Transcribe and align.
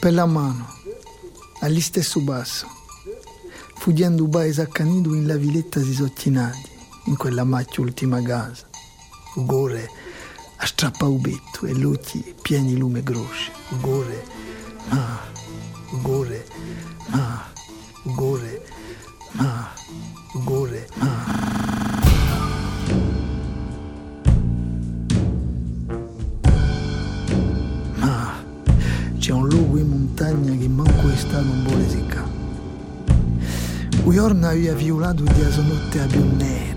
Per 0.00 0.12
la 0.12 0.26
mano, 0.26 0.66
agli 1.60 1.80
stesso 1.80 2.20
basso, 2.22 2.66
fuggendo 3.76 4.24
un 4.24 4.30
paese 4.30 4.62
accanito 4.62 5.14
in 5.14 5.28
la 5.28 5.36
villetta 5.36 5.80
si 5.80 5.94
sottinati, 5.94 6.68
in 7.04 7.16
quella 7.16 7.44
macchia 7.44 7.84
ultima 7.84 8.20
casa. 8.20 8.68
Ugore 9.36 9.88
a 10.56 10.66
strappa 10.66 11.06
ubetto 11.06 11.66
e 11.66 11.74
l'occhi 11.74 12.34
pieni 12.42 12.76
lume 12.76 13.04
grosce. 13.04 13.52
Ugore, 13.68 14.24
ma, 14.88 15.20
ugore, 15.92 16.48
ma, 17.10 17.29
montagna 30.20 30.54
che 30.54 30.68
manco 30.68 31.16
stato 31.16 31.50
un 31.50 31.62
vuole 31.64 31.88
secca. 31.88 32.28
Un 34.02 34.12
giorno 34.12 34.46
aveva 34.46 34.74
violato 34.74 35.22
di 35.22 35.50
sua 35.50 35.62
notte 35.62 36.00
a 36.00 36.06
più 36.06 36.36
nera. 36.36 36.69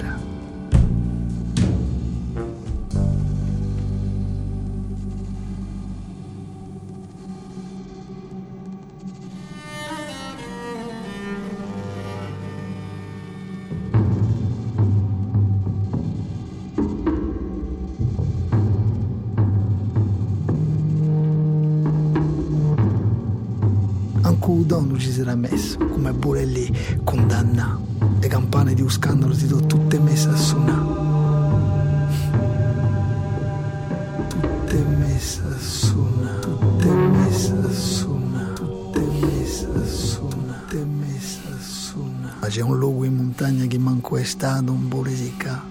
Un 24.45 24.67
dono 24.67 24.97
ci 24.99 25.11
si 25.11 25.21
era 25.21 25.35
messo, 25.35 25.77
come 25.77 26.13
pure 26.13 26.45
lì, 26.45 26.71
condanna. 27.03 27.79
Le 28.19 28.27
campane 28.27 28.73
di 28.73 28.81
un 28.81 28.89
scandalo 28.89 29.33
si 29.33 29.47
sono 29.47 29.65
tutte 29.65 29.99
messe 29.99 30.29
a 30.29 30.35
suonare. 30.35 31.01
Tutte 34.39 34.83
messe 34.97 35.41
a 35.41 35.57
suonare, 35.57 36.39
tutte 36.39 36.87
messe 36.87 37.53
a 37.53 37.69
suonare, 37.71 38.53
tutte 38.53 38.99
messe 38.99 39.67
messe 40.85 41.39
a 41.47 41.59
suonare. 41.59 42.35
Ma 42.39 42.47
c'è 42.47 42.61
un 42.61 42.77
luogo 42.77 43.03
in 43.05 43.15
montagna 43.15 43.65
che 43.65 43.77
manco 43.77 44.17
è 44.17 44.23
stato 44.23 44.71
un 44.71 44.87
po' 44.87 45.03
risica. 45.03 45.63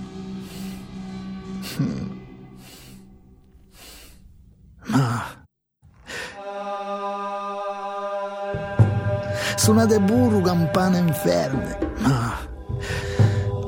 Suonate 9.57 10.01
burro 10.01 10.41
campane 10.41 10.99
inferne, 10.99 11.79
ma 11.99 12.39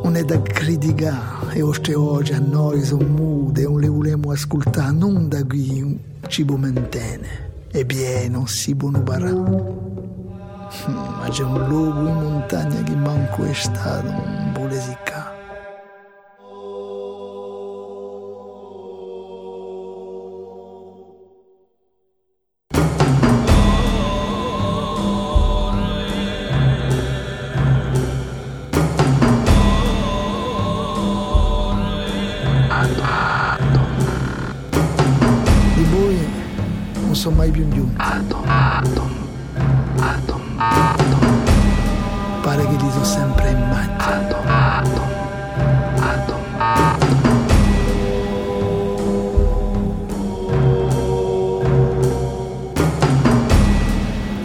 non 0.03 0.17
è 0.17 0.25
da 0.25 0.41
criticare 0.41 1.55
e 1.55 1.63
vostre 1.63 1.95
voci 1.95 2.33
a 2.33 2.39
noi 2.39 2.83
sono 2.85 3.07
mude 3.07 3.63
non 3.63 3.81
le 3.81 3.89
vogliamo 3.89 4.31
ascoltare, 4.31 4.93
non 4.93 5.29
da 5.29 5.45
qui 5.45 5.81
un 5.81 5.99
cibo 6.29 6.57
mentene 6.57 7.53
e 7.71 7.85
pieno 7.85 8.47
si 8.47 8.75
può 8.75 8.91
parlare. 8.91 9.93
Ma 10.87 11.27
c'è 11.29 11.43
un 11.43 11.69
luogo 11.69 12.09
in 12.09 12.15
montagna 12.15 12.83
che 12.83 12.95
manco 12.97 13.45
è 13.45 13.53
stato 13.53 14.09
un 14.09 14.53
vuole 14.55 14.81
sicca. 14.81 15.04
Sono 37.25 37.37
mai 37.37 37.51
più 37.51 37.67
giunti. 37.71 37.97
Pare 42.43 42.67
che 42.67 42.77
li 42.77 42.91
so 42.93 43.03
sempre 43.03 43.49
in 43.49 43.67
macchina. 43.71 44.83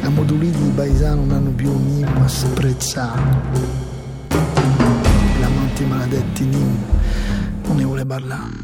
A 0.04 0.10
moduliti 0.10 0.58
di 0.58 0.70
paesano 0.70 1.26
non 1.26 1.32
hanno 1.32 1.50
più 1.50 1.72
un 1.72 2.06
a 2.06 2.28
sprezzato. 2.30 3.20
L'amante 5.42 5.84
maledetti 5.84 6.46
Nimo 6.46 6.78
non 7.66 7.76
ne 7.76 7.84
vuole 7.84 8.06
parlare. 8.06 8.60